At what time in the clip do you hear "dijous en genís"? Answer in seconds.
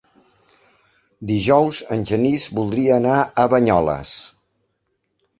1.31-2.45